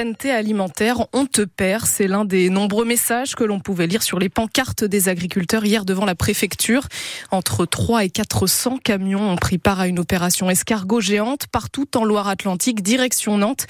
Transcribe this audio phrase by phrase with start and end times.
[0.00, 1.84] souveraineté alimentaire, on te perd.
[1.84, 5.84] C'est l'un des nombreux messages que l'on pouvait lire sur les pancartes des agriculteurs hier
[5.84, 6.86] devant la préfecture.
[7.30, 12.04] Entre 3 et 400 camions ont pris part à une opération escargot géante partout en
[12.04, 13.66] Loire-Atlantique, direction Nantes.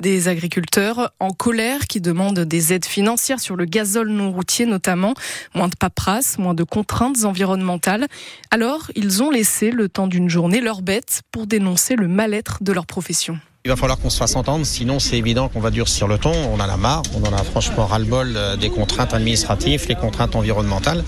[0.00, 5.12] Des agriculteurs en colère qui demandent des aides financières sur le gazole non routier notamment,
[5.54, 8.06] moins de paperasse, moins de contraintes environnementales.
[8.50, 12.72] Alors, ils ont laissé le temps d'une journée leurs bêtes pour dénoncer le mal-être de
[12.72, 13.38] leur profession.
[13.66, 16.34] Il va falloir qu'on se fasse entendre, sinon c'est évident qu'on va durcir le ton.
[16.52, 20.36] On en a marre, on en a franchement ras-le-bol euh, des contraintes administratives, les contraintes
[20.36, 21.02] environnementales.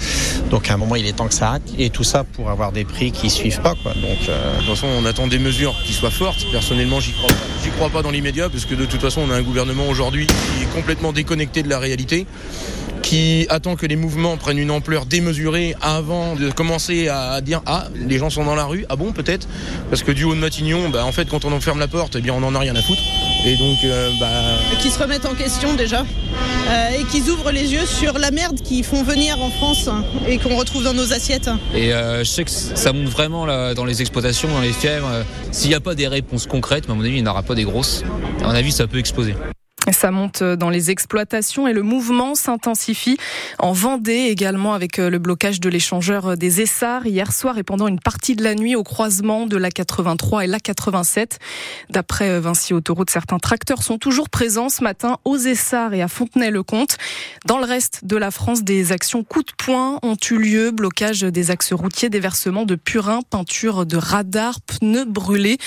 [0.48, 1.70] Donc à un moment, il est temps que ça arrête.
[1.76, 3.74] Et tout ça pour avoir des prix qui suivent pas.
[3.82, 3.92] Quoi.
[3.92, 4.54] Donc, euh...
[4.54, 6.46] De toute façon, on attend des mesures qui soient fortes.
[6.50, 7.34] Personnellement, j'y crois pas.
[7.62, 10.26] J'y crois pas dans l'immédiat, parce que de toute façon, on a un gouvernement aujourd'hui
[10.26, 12.26] qui est complètement déconnecté de la réalité
[13.06, 17.84] qui attend que les mouvements prennent une ampleur démesurée avant de commencer à dire ah
[17.94, 19.46] les gens sont dans la rue ah bon peut-être?
[19.90, 22.16] Parce que du haut de Matignon bah, en fait quand on en ferme la porte
[22.16, 23.02] eh bien on en a rien à foutre.
[23.44, 24.26] Et donc euh, bah...
[24.80, 26.04] qui se remettent en question déjà.
[26.68, 29.88] Euh, et qui ouvrent les yeux sur la merde qu'ils font venir en France
[30.26, 31.48] et qu'on retrouve dans nos assiettes.
[31.74, 35.24] Et euh, je sais que ça monte vraiment là, dans les exploitations dans les fermes
[35.52, 37.54] s'il n'y a pas des réponses concrètes à mon avis il n'y en aura pas
[37.54, 38.02] des grosses.
[38.42, 39.34] À mon avis ça peut exploser
[39.92, 43.16] ça monte dans les exploitations et le mouvement s'intensifie
[43.58, 47.86] en Vendée également avec euh, le blocage de l'échangeur des Essarts hier soir et pendant
[47.86, 51.38] une partie de la nuit au croisement de la 83 et la 87.
[51.90, 56.08] D'après euh, Vinci Autoroute, certains tracteurs sont toujours présents ce matin aux Essarts et à
[56.08, 56.96] Fontenay-le-Comte.
[57.44, 60.70] Dans le reste de la France, des actions coup de poing ont eu lieu.
[60.70, 65.58] Blocage des axes routiers, déversement de purin, peinture de radars, pneus brûlés.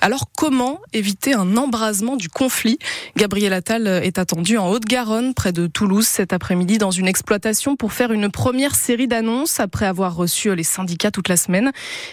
[0.00, 2.78] Alors comment éviter un embrasement du conflit?
[3.16, 7.92] Gabriel Attal est attendu en Haute-Garonne, près de Toulouse, cet après-midi dans une exploitation pour
[7.92, 11.70] faire une première série d'annonces après avoir reçu les syndicats toute la semaine.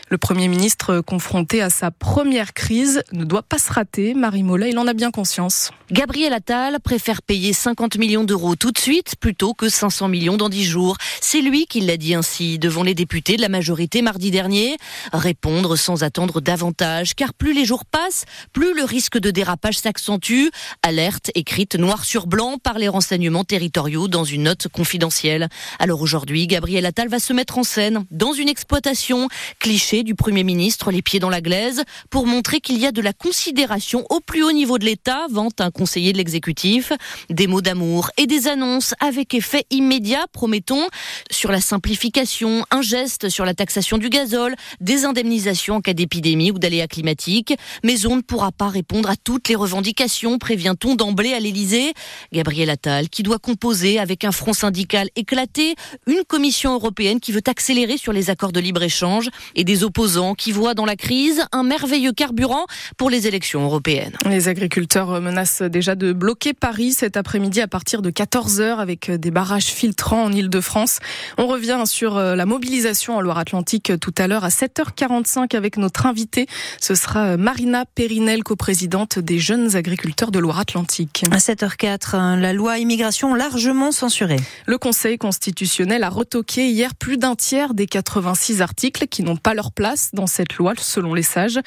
[0.10, 4.14] Le Premier ministre, confronté à sa première crise, ne doit pas se rater.
[4.14, 5.72] Marie Mollet, il en a bien conscience.
[5.92, 10.50] Gabriel Attal préfère payer 50 millions d'euros tout de suite plutôt que 500 millions dans
[10.50, 10.98] 10 jours.
[11.20, 14.78] C'est lui qui l'a dit ainsi devant les députés de la majorité mardi dernier.
[15.14, 20.50] Répondre sans attendre davantage, car plus les jours passe, plus le risque de dérapage s'accentue.
[20.84, 25.50] Alerte écrite noir sur blanc par les renseignements territoriaux dans une note confidentielle.
[25.80, 29.28] Alors aujourd'hui, Gabriel Attal va se mettre en scène dans une exploitation,
[29.60, 33.02] cliché du Premier ministre, les pieds dans la glaise, pour montrer qu'il y a de
[33.02, 36.92] la considération au plus haut niveau de l'État, vante un conseiller de l'exécutif,
[37.30, 40.88] des mots d'amour et des annonces avec effet immédiat, promettons,
[41.32, 46.52] sur la simplification, un geste sur la taxation du gazole, des indemnisations en cas d'épidémie
[46.52, 51.29] ou d'aléas climatiques mais on ne pourra pas répondre à toutes les revendications, prévient-on d'emblée
[51.34, 51.94] à l'Elysée.
[52.34, 55.76] Gabriel Attal, qui doit composer avec un front syndical éclaté,
[56.08, 60.52] une commission européenne qui veut accélérer sur les accords de libre-échange et des opposants qui
[60.52, 62.66] voient dans la crise un merveilleux carburant
[62.98, 64.14] pour les élections européennes.
[64.26, 69.32] Les agriculteurs menacent déjà de bloquer Paris cet après-midi à partir de 14h avec des
[69.32, 71.00] barrages filtrants en Ile-de-France.
[71.38, 76.06] On revient sur euh, la mobilisation en Loire-Atlantique tout à l'heure à 7h45 avec notre
[76.06, 76.48] invité.
[76.82, 81.19] Ce sera Marie Marina Périnel, coprésidente des jeunes agriculteurs de Loire-Atlantique.
[81.32, 84.40] À 7h04, hein, la loi immigration largement censurée.
[84.66, 89.54] Le Conseil constitutionnel a retoqué hier plus d'un tiers des 86 articles qui n'ont pas
[89.54, 91.60] leur place dans cette loi, selon les sages.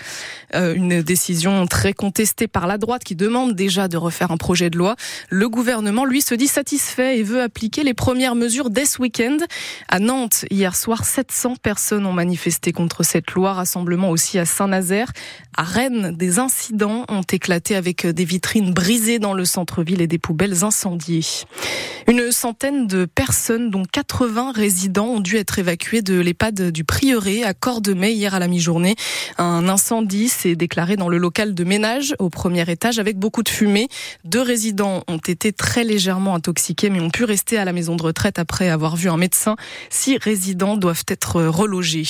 [0.55, 4.71] Euh, une décision très contestée par la droite qui demande déjà de refaire un projet
[4.71, 4.97] de loi.
[5.29, 9.37] Le gouvernement, lui, se dit satisfait et veut appliquer les premières mesures dès ce week-end.
[9.89, 13.53] À Nantes, hier soir, 700 personnes ont manifesté contre cette loi.
[13.53, 15.13] Rassemblement aussi à Saint-Nazaire.
[15.57, 20.19] À Rennes, des incidents ont éclaté avec des vitrines brisées dans le centre-ville et des
[20.19, 21.25] poubelles incendiées.
[22.09, 27.45] Une centaine de personnes, dont 80 résidents, ont dû être évacués de l'EHPAD du Prieuré
[27.45, 28.97] à Cordemais hier à la mi-journée.
[29.39, 33.49] Un incendie s'est déclaré dans le local de ménage au premier étage avec beaucoup de
[33.49, 33.89] fumée.
[34.25, 38.03] Deux résidents ont été très légèrement intoxiqués mais ont pu rester à la maison de
[38.03, 39.57] retraite après avoir vu un médecin.
[39.91, 42.09] Six résidents doivent être relogés.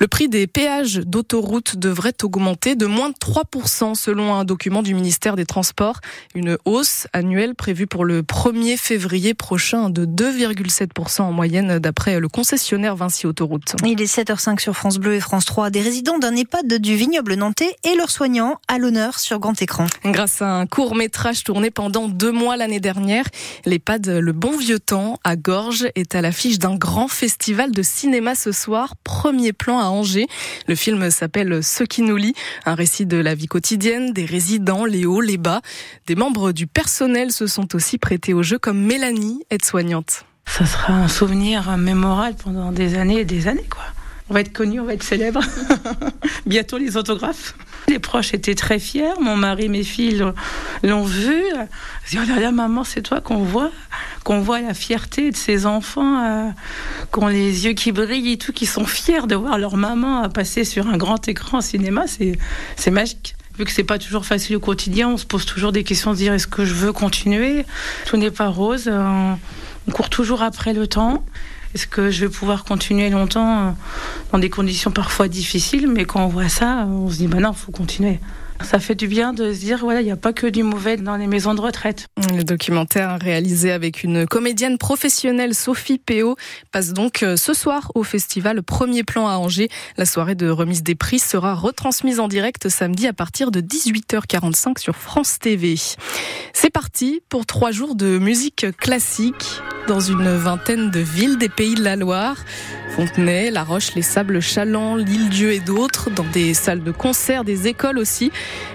[0.00, 4.94] Le prix des péages d'autoroute devrait augmenter de moins de 3% selon un document du
[4.94, 6.00] ministère des Transports.
[6.36, 12.28] Une hausse annuelle prévue pour le 1er février prochain de 2,7% en moyenne d'après le
[12.28, 13.76] concessionnaire Vinci Autoroute.
[13.86, 15.70] Il est 7h05 sur France Bleu et France 3.
[15.70, 19.86] Des résidents d'un EHPAD du vignoble nantais et leurs soignants à l'honneur sur grand écran.
[20.04, 23.26] Grâce à un court métrage tourné pendant deux mois l'année dernière,
[23.64, 28.34] l'EHPAD Le Bon Vieux Temps à Gorges est à l'affiche d'un grand festival de cinéma
[28.34, 28.96] ce soir.
[29.04, 30.26] Premier plan à Angers.
[30.66, 32.34] Le film s'appelle Ce qui nous lie,
[32.66, 35.60] un récit de la vie quotidienne, des résidents, les hauts, les bas.
[36.08, 40.24] Des membres du personnel se sont aussi prêtés au jeu comme Mélanie, aide-soignante.
[40.46, 43.82] Ça sera un souvenir mémorable pendant des années et des années, quoi.
[44.30, 45.42] On va être connu, on va être célèbre.
[46.46, 47.54] Bientôt les autographes.
[47.88, 49.12] Les proches étaient très fiers.
[49.20, 50.24] Mon mari, mes filles
[50.82, 51.42] l'ont vu.
[52.08, 53.70] Disent, oh là maman, c'est toi qu'on voit,
[54.24, 56.50] qu'on voit la fierté de ces enfants, euh,
[57.12, 60.26] qui ont les yeux qui brillent et tout, qui sont fiers de voir leur maman
[60.30, 62.06] passer sur un grand écran cinéma.
[62.06, 65.84] C'est magique vu que c'est pas toujours facile au quotidien, on se pose toujours des
[65.84, 67.64] questions, de dire est-ce que je veux continuer?
[68.06, 68.84] Tout n'est pas rose.
[68.88, 69.34] Euh,
[69.86, 71.24] on court toujours après le temps.
[71.74, 73.70] Est-ce que je vais pouvoir continuer longtemps euh,
[74.32, 75.88] dans des conditions parfois difficiles?
[75.88, 78.20] Mais quand on voit ça, on se dit bah non, faut continuer.
[78.62, 80.96] Ça fait du bien de se dire, voilà, il n'y a pas que du mauvais
[80.96, 82.08] dans les maisons de retraite.
[82.34, 86.36] Le documentaire réalisé avec une comédienne professionnelle, Sophie Péot,
[86.72, 89.68] passe donc euh, ce soir au festival Premier Plan à Angers.
[89.96, 94.78] La soirée de remise des prix sera retransmise en direct samedi à partir de 18h45
[94.78, 95.74] sur France TV.
[96.52, 101.74] C'est parti pour trois jours de musique classique dans une vingtaine de villes des pays
[101.74, 102.36] de la Loire.
[102.94, 107.66] Fontenay, La Roche, Les Sables, Chaland, l'Île-Dieu et d'autres, dans des salles de concert, des
[107.66, 108.30] écoles aussi.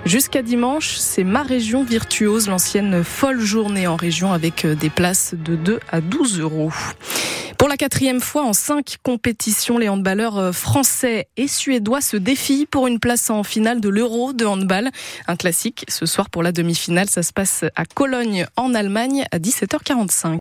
[0.06, 5.56] Jusqu'à dimanche, c'est ma région virtuose, l'ancienne folle journée en région avec des places de
[5.56, 6.74] 2 à 12 euros.
[7.57, 12.88] Pour la quatrième fois en cinq compétitions, les handballeurs français et suédois se défient pour
[12.88, 14.89] une place en finale de l'Euro de handball.
[15.27, 17.10] Un classique ce soir pour la demi-finale.
[17.10, 20.38] Ça se passe à Cologne en Allemagne à 17h45.